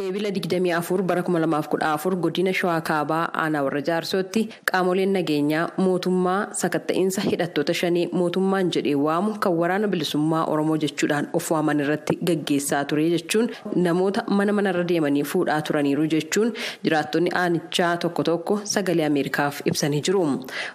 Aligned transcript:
Eebila 0.00 0.30
24 0.30 1.02
bara 1.02 1.22
2014 1.22 2.16
godina 2.24 2.52
Shawaa 2.58 2.80
Kaabaa 2.88 3.24
aanaa 3.42 3.62
warra 3.64 3.80
jaarsootti 3.88 4.42
qaamoleen 4.70 5.10
nageenyaa 5.16 5.64
mootummaa 5.86 6.38
sakatta'iinsa 6.60 7.20
hidhattoota 7.30 7.74
shanii 7.80 8.04
mootummaan 8.20 8.70
jedhee 8.76 8.94
waamu 9.06 9.34
kan 9.46 9.52
waraana 9.58 9.88
bilisummaa 9.94 10.44
Oromoo 10.52 10.76
jechuudhaan 10.84 11.28
of 11.40 11.50
waaman 11.54 11.80
irratti 11.84 12.16
gaggeessaa 12.30 12.80
ture 12.92 13.04
jechuun 13.16 13.50
namoota 13.88 14.24
mana 14.38 14.52
manarra 14.60 14.84
deemanii 14.92 15.24
fuudhaa 15.32 15.58
turaniiru 15.70 16.06
jechuun 16.14 16.54
jiraattonni 16.88 17.30
aanichaa 17.42 17.90
tokko 18.06 18.22
tokko 18.30 18.58
sagalee 18.74 19.06
Ameerikaaf 19.10 19.60
ibsanii 19.72 20.00
jiru. 20.08 20.24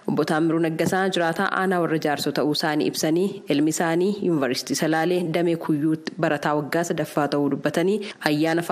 Obbo 0.08 0.24
Taamiruu 0.32 0.60
Naggasaa 0.68 1.02
jiraataa 1.18 1.48
aanaa 1.62 1.80
warra 1.86 1.98
jaarsoo 2.06 2.32
ta'uu 2.38 2.52
isaanii 2.60 2.86
ibsanii 2.92 3.26
ilmi 3.56 3.70
isaanii 3.76 4.12
yuunivarsiitii 4.22 4.76
Salaalee 4.84 5.20
Damee 5.38 5.56
Kuyyuutti 5.66 6.12
barataa 6.26 6.54
waggaa 6.62 6.84
sadaffaa 6.92 7.28
ta'uu 7.36 7.50
dubbatanii 7.56 8.00
ayyaana 8.32 8.62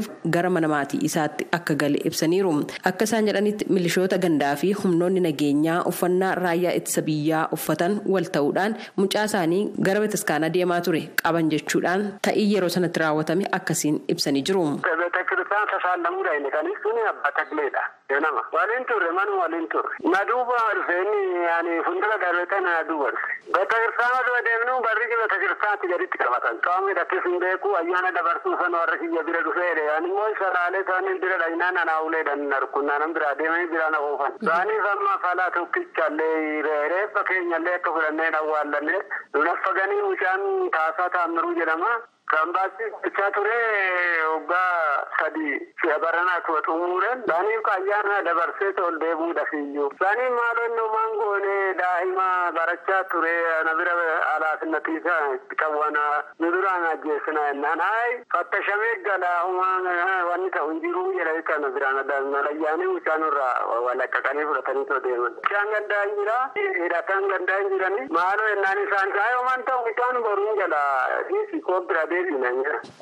Faasikaati. 0.00 0.30
gara 0.34 0.50
mana 0.50 0.68
maatii 0.68 1.00
isaatti 1.08 1.46
akka 1.58 1.74
gale 1.74 1.98
ibsaniiru 2.10 2.52
akka 2.90 3.04
isaan 3.08 3.26
jedhanitti 3.30 3.64
milishoota 3.76 4.18
gandaa 4.24 4.54
fi 4.62 4.72
humnoonni 4.82 5.20
nageenyaa 5.26 5.78
uffannaa 5.90 6.34
raayyaa 6.44 6.72
ittisa 6.80 7.02
biyyaa 7.08 7.48
uffatan 7.56 8.00
wal 8.14 8.28
ta'uudhaan 8.36 8.76
mucaa 8.96 9.24
isaanii 9.30 9.62
gara 9.88 10.00
bataskaanaa 10.06 10.52
deemaa 10.56 10.80
ture 10.88 11.02
qaban 11.22 11.50
jechuudhaan 11.54 12.06
ta'ii 12.28 12.46
yeroo 12.54 12.68
sanatti 12.76 13.00
raawwatame 13.04 13.44
akkasiin 13.60 14.02
ibsanii 14.16 14.42
jiru. 14.50 14.64
Waliin 18.52 18.84
turre 18.88 19.10
manu 19.12 19.38
waliin 19.40 19.68
turre. 19.68 19.96
Maduuba 20.04 20.58
dhufeenni 20.76 21.31
yaani 21.46 21.82
fuuldura 21.84 22.16
darbeetan 22.22 22.62
na 22.68 22.82
duuba 22.88 23.10
dhufe. 23.10 23.32
Beetakirtaan 23.54 24.14
aduu 24.20 24.34
adeemnu 24.40 24.76
barri 24.86 25.08
beetakirtaatti 25.12 25.90
gaditti 25.92 26.18
qabatan. 26.22 26.58
Qaama 26.66 26.88
hidhattis 26.92 27.24
hin 27.26 27.38
beeku 27.44 27.74
ayyaana 27.80 28.12
dabarsuu 28.18 28.56
sana 28.62 28.78
warra 28.82 28.98
kiyya 29.02 29.22
bira 29.28 29.42
dhufeedha. 29.48 29.82
Yaani 29.90 30.08
immoo 30.12 30.28
saraalee 30.42 30.80
isaanii 30.86 31.18
bira 31.24 31.38
dhaynaan 31.44 31.76
anaa 31.84 32.00
uleedhan 32.08 32.46
narkunnaan 32.54 33.14
bira 33.18 33.34
deemanii 33.42 33.70
bira 33.74 33.90
na 33.90 33.98
oofan. 34.08 34.32
Isaaniif 34.42 34.86
amma 34.92 35.18
falaa 35.26 35.50
tokkichallee 35.58 36.62
reeffa 36.94 37.24
keenyallee 37.32 37.74
akka 37.80 37.92
fudhanneen 37.98 38.34
awwaallannee 38.42 39.02
nunaffaganii 39.34 40.02
mucaan 40.08 40.48
taasaa 40.78 41.10
taammiruu 41.18 41.54
jedhama. 41.60 41.92
Kan 42.32 42.52
baasichaa 42.56 43.30
ture 43.36 43.56
waggaa 44.32 45.04
sadii 45.18 45.56
si'a 45.82 45.98
baranaa 46.04 46.40
tu'a 46.46 46.62
xumuuren 46.68 47.24
isaaniif 47.26 47.68
ayyaana 47.74 48.20
dabarsee 48.28 48.70
ol 48.86 48.96
deebi'uudha 49.02 49.44
fiiyyuu. 49.50 49.90
Isaaniif 49.96 50.32
maaloo 50.38 50.64
inni 50.70 50.80
homaan 50.86 51.12
goonee 51.20 51.74
daa'ima 51.82 52.28
barachaa 52.58 53.02
ture 53.12 53.32
ana 53.60 53.74
bira 53.80 53.94
alaafinnatiisa 54.34 55.14
qawwana 55.62 56.02
nu 56.40 56.50
duraan 56.54 56.86
ajjeesina 56.92 57.46
jennaan. 57.48 57.80
Hayi 57.88 58.18
fattashamee 58.34 58.94
gala 59.06 59.32
wanni 60.30 60.50
ta'u 60.56 60.70
hin 60.70 60.80
jiru 60.84 61.04
jedha 61.18 61.34
jecha 61.38 61.58
na 61.64 61.70
biraan 61.76 62.30
malayyaanii 62.36 62.90
mucaan 62.94 63.26
irraa 63.28 63.54
walaqqaqanii 63.86 64.46
fudhatanii 64.50 64.86
too 64.90 65.00
deeman. 65.06 65.34
Mucaan 65.40 65.72
gandaa 65.74 66.02
hin 66.06 66.14
jira 66.20 66.38
hidhataan 66.82 67.28
gandaa 67.34 67.58
hin 67.62 67.70
jirani 67.76 68.08
maaloo 68.18 68.48
jennaan 68.54 68.82
isaan 68.86 69.14
kaayoo 69.18 69.40
homaan 69.42 69.66
ta'u 69.70 69.84
mucaan 69.88 70.22
boruun 70.28 70.58
jala 70.62 70.82
dhiisi 71.32 71.60
koobbira 71.70 72.06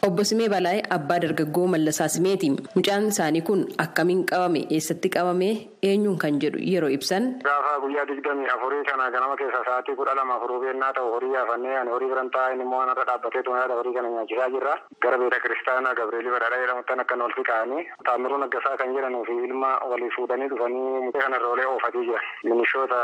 Obbo 0.06 0.24
Simee 0.24 0.48
Balaayee 0.48 0.82
abbaa 0.96 1.18
dargaggoo 1.22 1.66
Mallasaa 1.74 2.08
Simeeti. 2.14 2.50
Mucaan 2.74 3.08
isaanii 3.12 3.42
kun 3.48 3.64
akkamiin 3.84 4.24
qabame 4.30 4.62
eessatti 4.76 5.08
qabame 5.16 5.48
eenyuun 5.82 6.18
kan 6.18 6.38
jedhu 6.44 6.58
yeroo 6.72 6.88
ibsan. 6.96 7.26
Gaafa 7.44 7.78
guyyaa 7.84 8.04
digdamii 8.10 8.48
afurii 8.54 8.84
kana 8.88 9.10
ganama 9.10 9.36
keessa 9.36 9.62
sa'aatii 9.68 9.96
kudha 10.00 10.14
lama 10.14 10.34
afuruu 10.36 10.60
beennaa 10.64 10.92
ta'u 10.92 11.12
horii 11.14 11.32
yaafannee 11.34 11.76
ani 11.80 11.90
horii 11.94 12.08
biran 12.12 12.30
taa'e 12.36 12.52
inni 12.54 12.64
immoo 12.68 12.80
anarra 12.84 13.04
dhaabbatee 13.10 13.42
tumaadha 13.48 13.78
horii 13.80 13.94
kana 13.98 14.10
nyaachisaa 14.16 14.48
jirra. 14.56 14.74
Gara 15.06 15.18
beeta 15.18 15.40
kiristaanaa 15.46 15.94
Gabreelii 16.00 16.34
Badhaadhaa 16.36 16.60
jedhamutti 16.64 16.92
akka 17.04 17.16
wal 17.22 17.34
fiqaanii 17.38 17.86
Taamiruu 18.04 18.38
Naggasaa 18.44 18.76
kan 18.76 18.94
jedhanuu 18.96 19.24
fi 19.24 19.38
ilma 19.48 19.70
walii 19.92 20.10
fuudhanii 20.16 20.48
dhufanii 20.52 21.00
mucaa 21.06 21.22
kanarra 21.24 21.48
olee 21.54 21.66
oofatii 21.72 22.04
jira. 22.10 22.20
Minishoota 22.44 23.00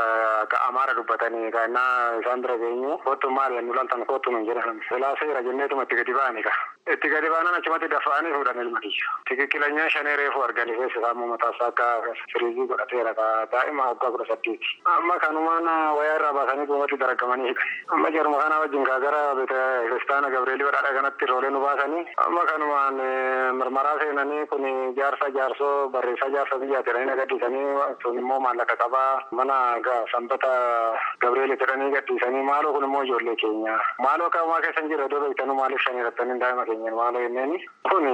Amaara 0.69 0.95
dubbatanii 0.95 1.51
kaannaa 1.51 2.21
isaan 2.21 2.43
bira 2.43 2.57
geenyu 2.59 2.99
kottu 3.05 3.31
maali 3.31 3.63
nu 3.63 3.75
laltan 3.75 4.05
kottu 4.07 4.31
nun 4.31 4.45
jedhan. 4.47 4.81
Silaaseera 4.89 5.43
jenneetuma 5.43 5.83
itti 5.87 5.97
gadi 6.03 6.13
ba'ani 6.13 6.43
ka. 6.43 6.53
Itti 6.93 7.09
gadi 7.09 7.29
baanan 7.31 7.55
achumatti 7.59 7.89
dafa'anii 7.89 8.33
fuudhan 8.37 8.61
ilma 8.63 8.81
kiyya. 8.81 9.11
Tikikkilanyaa 9.29 9.89
shanee 9.91 10.17
reefu 10.17 10.43
arganii 10.43 10.77
keessa 10.81 11.01
isaa 11.01 11.15
mataasaa 11.15 11.69
akka 11.73 11.87
firiizii 12.33 12.66
godhateera 12.73 13.15
ka 13.15 13.27
daa'ima 13.53 13.87
waggaa 13.91 14.11
kudha 14.15 14.27
saddeeti. 14.31 14.69
Amma 14.97 15.19
kanumaan 15.25 15.69
wayaa 15.99 16.17
irraa 16.19 16.33
baasanii 16.39 16.67
duubatti 16.67 16.99
daragamanii 17.03 17.49
hidhan. 17.49 17.73
Amma 17.93 18.11
jaruma 18.17 18.39
kana 18.43 18.59
wajjin 18.63 18.85
gara 18.85 19.23
beeta 19.41 19.61
kiristaana 19.89 20.31
Gabreelii 20.31 20.65
Badhaadhaa 20.69 20.95
kanatti 20.99 21.27
roolee 21.33 21.51
nu 21.51 21.61
baasanii. 21.65 22.05
Amma 22.27 22.45
kanumaan 22.53 23.01
mirmaraa 23.59 23.99
seenanii 24.01 24.47
kun 24.47 24.67
jaarsa 24.97 25.31
jaarsoo 25.39 25.89
barreessaa 25.89 26.31
jaarsa 26.37 26.59
biyyaa 26.59 26.83
jedhanii 26.83 27.07
na 27.13 27.17
gaddisanii 27.17 27.67
sun 28.03 28.19
immoo 28.19 28.41
maallaqa 28.41 28.77
qabaa 28.77 29.23
mana 29.31 29.57
sanbata 30.13 30.53
Gabreelii 31.21 31.57
jedhanii 31.61 31.91
gaddisanii 31.97 32.43
maaloo 32.51 32.73
kun 32.73 32.85
immoo 32.85 33.03
ijoollee 33.05 33.37
keenya. 33.37 33.79
Maaloo 33.99 34.31
homaa 34.41 34.61
keessa 34.61 34.81
hin 34.81 34.91
jirre 34.91 35.07
iddoo 35.07 35.21
beektanuu 35.21 35.55
maaliif 35.61 35.81
shanii 35.87 36.01
irratti 36.01 36.39
daa'ima 36.41 36.65
keenya? 36.67 36.93
Maaloo 37.01 37.21
jenneeni 37.27 37.65
kun 37.91 38.05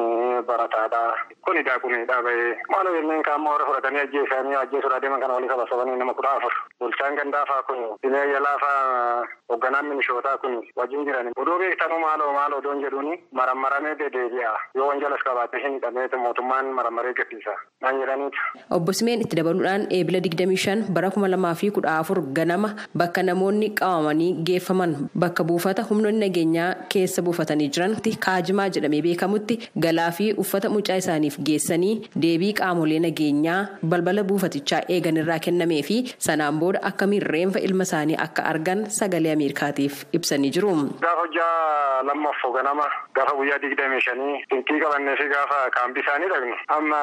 barataadha. 0.47 1.03
Kuni 1.45 1.63
daakuniidha 1.65 2.23
bahee 2.23 2.59
maaloo 2.71 2.95
jenneen 2.97 3.23
kaan 3.23 3.45
warra 3.47 3.67
fudhatanii 3.67 4.01
ajjeesanii 4.43 4.57
ajjeesuudha 4.63 5.01
deeman 5.01 5.21
kana 5.21 5.35
walii 5.35 5.49
qabasabanii 5.49 5.97
nama 5.99 6.15
kudha 6.15 6.31
afur 6.37 6.53
bulchaan 6.81 7.17
gandaafaa 7.17 7.63
kun 7.69 7.79
dhibee 8.03 8.25
jalaafaa 8.33 9.25
hoogganaan 9.49 9.87
minishootaa 9.87 10.37
kun 10.43 10.55
wajjin 10.77 11.05
jirani 11.07 11.31
odoo 11.43 11.59
beektanuu 11.59 11.99
maaloo 12.05 12.33
maaloo 12.33 12.59
odoon 12.59 12.81
jedhuuni? 12.85 13.19
Marammaramee 13.33 13.95
dedeebi'a 14.01 14.53
yoo 14.75 14.89
wanjalas 14.89 15.23
qabaate 15.29 15.59
hin 15.65 15.75
hidhameetu 15.79 16.19
mootummaan 16.25 16.67
marammaree 16.79 17.15
gadhiisa 17.15 17.55
naan 17.81 18.01
jedhaniitu. 18.01 18.39
Obbo 18.71 18.93
Simeen 18.93 19.21
itti 19.27 19.37
dabaluudhaan 19.41 19.87
eebila 19.91 20.19
25 20.19 20.91
bara 20.99 21.09
2014 21.19 22.23
ganama 22.39 22.75
bakka 22.97 23.23
namoonni 23.23 23.71
qabamanii 23.81 24.33
geeffaman. 24.51 24.97
Bakka 25.25 25.45
buufata 25.45 25.83
humnoonni 25.91 26.21
nageenyaa 26.27 26.75
keessa 26.95 27.23
buufatanii 27.23 27.69
jiranitti 27.69 28.17
kaajimaa 28.27 28.69
jedhamee 28.77 29.03
beekamutti 29.09 29.59
galaa 29.87 30.11
fi 30.19 30.33
uffata 30.45 30.71
mucaa 30.77 30.97
isaaniif 31.05 31.39
geessanii 31.51 31.95
deebii 32.27 32.53
qaamolee 32.61 32.99
nageenyaa 33.07 33.61
balbala 33.95 34.23
buufatichaa 34.33 34.83
eegan 34.97 35.21
irraa 35.23 35.39
kennamee 35.49 35.83
fi 35.91 35.97
sanaan 36.29 36.59
booda 36.65 36.83
akkamiin 36.91 37.27
reenfa 37.37 37.61
ilma 37.69 37.89
isaanii 37.91 38.19
akka 38.27 38.45
argan 38.55 38.85
sagalee 38.99 39.33
ameerikaatiif 39.39 40.05
ibsanii 40.21 40.51
jiru. 40.59 40.75
Gaafa 41.07 41.21
hojjaa 41.23 42.03
lammaffoo 42.09 42.53
ganama 42.57 42.87
gaafa 43.17 43.35
guyyaa 43.39 43.59
digdamii 43.65 44.01
shanii 44.07 44.39
sinqii 44.53 44.81
qabannee 44.85 45.17
fi 45.21 45.27
gaafa 45.35 45.59
kaambii 45.77 46.03
isaanii 46.05 46.31
dhaqnu 46.33 46.57
amma 46.77 47.01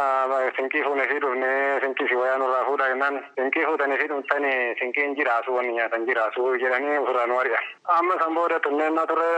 sinqii 0.58 0.84
fuunee 0.88 1.08
fi 1.12 1.20
dhufnee 1.26 1.80
sinqii 1.84 2.08
fi 2.12 2.16
wayaa 2.22 2.38
nurraa 2.42 2.64
fuudha 2.70 2.88
jennaan 2.92 3.20
sinqii 3.38 3.66
fuutanii 3.70 4.00
fi 4.02 4.08
dhuftanii 4.14 4.58
sinqiin 4.82 5.16
jiraasu 5.20 5.56
wanni 5.58 5.74
nyaatan 5.78 6.06
jiraasu 6.10 6.48
jedhanii 6.64 6.98
ofirraan 7.04 7.36
wari'a. 7.38 7.62
Amma 7.98 8.18
san 8.24 8.36
booda 8.40 8.60
tunneenna 8.66 9.06
turre 9.12 9.30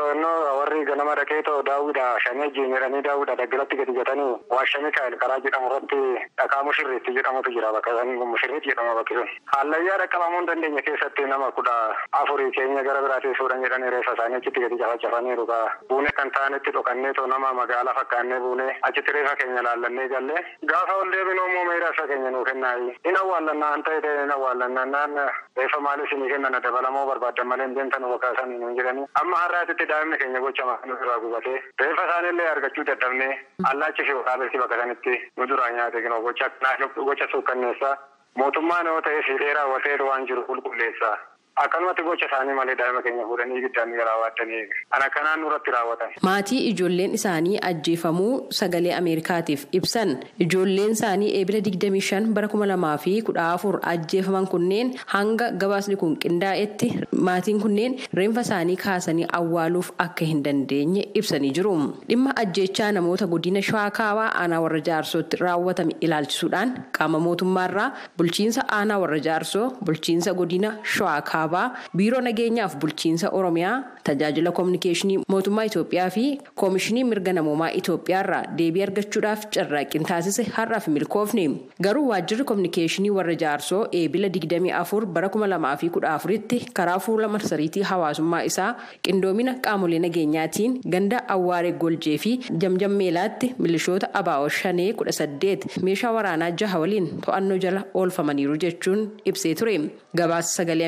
to'annoo 0.00 0.34
warri 0.58 0.84
ganama 0.90 1.14
dhaqee 1.20 1.40
too 1.48 1.62
daawwidha 1.70 2.06
shamee 2.26 2.50
jiin 2.58 2.74
jedhanii 2.76 3.02
daawwidha 3.08 3.36
daggalatti 3.42 3.80
gadi 3.80 3.96
gatanii 4.00 4.28
waashamii 4.56 4.92
kaa'el 4.98 5.16
karaa 5.22 5.40
jedhamu 5.46 5.70
irratti 5.70 6.00
dhaqaa 6.42 6.62
mushirriitti 6.68 7.16
jedhamutu 7.36 7.50
jira 7.52 7.72
bakka 7.72 7.90
san 7.96 8.08
mushirriitti 8.16 8.68
jedhama 8.70 8.94
bakki 8.96 9.14
sun. 9.14 9.28
Hallayyaa 9.56 9.98
dhaqqabamuu 10.02 10.38
hin 10.40 10.46
dandeenye 10.46 10.82
keessatti 10.82 11.24
nama 11.28 11.50
kudha 11.52 11.72
afurii 12.20 12.50
keenya 12.52 12.82
gara 12.82 13.02
biraatti 13.02 13.34
fuudhan 13.38 13.62
jedhanii 13.64 13.90
reeffa 13.94 14.12
isaanii 14.16 14.36
achitti 14.40 14.60
gadi 14.64 14.78
cafacafaniiru 14.82 15.46
kaa 15.46 15.70
buune 15.88 16.10
kan 16.16 16.30
ta'anitti 16.30 16.72
dhokannee 16.76 17.12
too 17.18 17.26
nama 17.26 17.52
magaalaa 17.60 17.94
fakkaannee 17.98 18.40
buune 18.40 18.66
achitti 18.88 19.12
reeffa 19.12 19.36
keenya 19.36 19.62
laallannee 19.68 20.08
gallee 20.08 20.44
gaafa 20.72 20.96
ol 21.02 21.10
deebinu 21.12 21.46
immoo 21.50 21.64
meeshaa 21.70 22.06
keenya 22.12 22.30
nuu 22.30 22.44
kennaayi? 22.44 22.96
Hin 23.06 23.16
awwaallannaa 23.22 23.72
an 23.76 23.82
ta'e 23.82 24.00
ta'e 24.06 24.20
hin 24.22 24.32
awwaallannaa 24.36 24.86
naan 24.86 25.16
reeffa 25.56 25.80
maaliif 25.80 26.12
isinii 26.12 26.28
kennan? 26.32 26.60
Dabalamoo 26.66 27.06
barbaaddan 27.06 27.46
malee 27.46 27.66
hin 27.66 27.74
deemtan? 27.76 28.02
Bakka 28.10 28.32
isaanii 28.32 28.58
nuun 28.58 28.76
jedhanii 28.80 29.06
amma 29.20 29.36
har'aatitti 29.44 29.88
daa'imni 29.92 30.18
keenya 30.22 30.40
gocha 30.40 30.66
maal 30.66 30.94
irraa 30.96 31.18
gubatee? 31.26 31.56
Reeffa 31.80 32.06
isaaniillee 32.08 32.48
argachuu 32.54 32.84
dadhabnee 32.90 33.30
allaachi 33.70 34.04
fi 34.08 34.14
waraabessi 34.20 34.58
bakka 34.64 34.78
sanitti 34.82 35.16
nu 35.36 35.46
duraa 35.52 35.70
nyaate. 35.76 36.02
Kinoo 36.02 36.20
gocha 36.22 37.25
gocha 37.26 37.32
suukkanneessaa 37.32 37.96
mootummaan 38.38 38.86
yoo 38.86 39.00
ta'e 39.02 39.22
siidhee 39.26 39.54
raawwatee 39.54 39.98
waan 39.98 40.26
jiru 40.26 40.42
qulqulleessaa. 40.42 41.16
Akkanumatti 41.56 42.02
gocha 42.04 42.26
isaanii 42.28 42.54
malee 42.56 42.74
daa'ima 42.78 43.00
keenya 43.04 43.24
fuudhanii 43.28 43.58
ibiddaan 43.58 43.92
raawwatanii 44.08 44.62
kan 44.92 45.02
akkanaan 45.06 45.40
nurratti 45.40 45.70
raawwatan. 45.74 46.10
Maatii 46.28 46.58
ijoolleen 46.70 47.14
isaanii 47.18 47.58
ajjeefamuu 47.68 48.32
sagalee 48.58 48.92
Ameerikaatiif 48.96 49.64
ibsan 49.78 50.10
ijoolleen 50.46 50.90
isaanii 50.96 51.30
eebila 51.38 51.58
25 51.68 52.34
bara 52.38 52.48
2014 52.54 53.80
ajjeefaman 53.92 54.46
kunneen 54.54 54.90
hanga 55.14 55.48
gabaasni 55.62 55.96
kun 56.02 56.12
qindaa'etti 56.24 56.90
maatiin 57.28 57.60
kunneen 57.64 57.96
reenfa 58.20 58.40
isaanii 58.48 58.76
kaasanii 58.84 59.26
awwaaluuf 59.40 59.90
akka 60.06 60.24
hin 60.32 60.42
dandeenye 60.44 61.08
ibsanii 61.22 61.50
jiru. 61.60 61.74
Dhimma 62.08 62.36
ajjeechaa 62.44 62.92
namoota 62.92 63.26
godina 63.26 63.62
shawaa 63.70 63.90
kaabaa 64.00 64.28
aanaa 64.42 64.60
warra 64.66 64.80
jaarsootti 64.90 65.36
raawwatame 65.46 65.96
ilaalchisuudhaan 66.00 66.76
qaama 66.98 67.18
mootummaarraa 67.30 67.88
bulchiinsa 68.18 68.68
aanaa 68.80 68.98
warra 69.06 69.18
jaarsoo 69.30 69.66
bulchiinsa 69.84 70.34
godina 70.34 70.76
shawaa 70.82 71.20
kaabaa 71.46 71.74
biiroo 71.96 72.20
nageenyaaf 72.20 72.76
bulchiinsa 72.82 73.28
oromiyaa 73.38 73.74
tajaajila 74.04 74.50
koominikeeshinii 74.58 75.18
mootummaa 75.32 75.64
itoophiyaa 75.70 76.10
fi 76.16 76.24
koomishinii 76.62 77.04
mirga 77.10 77.32
namoomaa 77.38 77.70
itoophiyaarraa 77.80 78.42
deebii 78.58 78.82
argachuudhaaf 78.86 79.46
carraaqqiin 79.56 80.04
taasise 80.10 80.42
har'aaf 80.56 80.88
milkoofne. 80.88 81.44
Garuu 81.82 82.08
waajjirri 82.08 82.44
koominikeeshinii 82.50 83.10
warra 83.18 83.34
jaarsoo 83.42 83.82
eebila 84.00 84.28
24 84.28 85.06
bara 85.16 85.28
2014tti 85.36 86.60
karaa 86.78 86.98
fuula 87.06 87.28
marsariitii 87.28 87.82
hawaasummaa 87.90 88.42
isaa 88.50 88.70
qindoomina 89.08 89.54
qaamolee 89.66 89.98
nageenyaatiin 90.06 90.78
ganda 90.96 91.22
awwaaree 91.36 91.72
goljee 91.84 92.18
fi 92.24 92.32
jamjam 92.64 92.92
meelaatti 93.02 93.54
milishoota 93.58 94.10
abaa'oo 94.22 94.48
shanee 94.60 94.90
18 95.02 95.82
meeshaa 95.88 96.12
waraanaa 96.18 96.50
jaha 96.62 96.78
waliin 96.84 97.08
to'annoo 97.26 97.58
jala 97.66 97.84
oolfamaniiru 97.94 98.56
jechuun 98.66 99.06
ibsee 99.24 99.54
ture. 99.54 99.76
Gabaasa 100.16 100.54
sagalee 100.56 100.86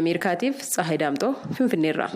ameerikaatiif 0.48 0.70
tsahayidaamtoo 0.70 1.32
finfinneerra. 1.56 2.08